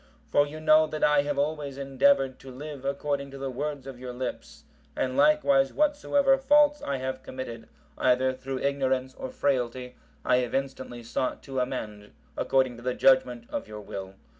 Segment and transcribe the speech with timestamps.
[0.31, 3.99] For you know that I have always endeavoured to live according to the words of
[3.99, 4.63] your lips,
[4.95, 9.93] and likewise whatsoever faults I have committed, either through ignorance or frailty,
[10.25, 14.15] I have instantly sought to amend according to the judgement of your will."